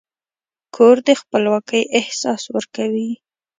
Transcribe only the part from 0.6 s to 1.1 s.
کور د